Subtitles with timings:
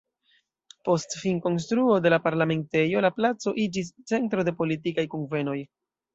[0.87, 5.57] Post finkonstruo de la Parlamentejo la placo iĝis centro de politikaj kunvenoj.